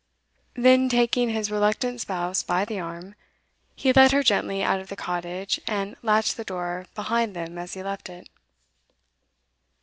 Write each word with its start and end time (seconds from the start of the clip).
Then, 0.55 0.89
taking 0.89 1.29
his 1.29 1.51
reluctant 1.51 2.01
spouse 2.01 2.41
by 2.41 2.65
the 2.65 2.79
arm, 2.79 3.13
he 3.75 3.93
led 3.93 4.11
her 4.13 4.23
gently 4.23 4.63
out 4.63 4.79
of 4.79 4.87
the 4.87 4.95
cottage, 4.95 5.61
and 5.67 5.95
latched 6.01 6.37
the 6.37 6.43
door 6.43 6.87
behind 6.95 7.35
them 7.35 7.59
as 7.59 7.75
he 7.75 7.83
left 7.83 8.09
it. 8.09 8.27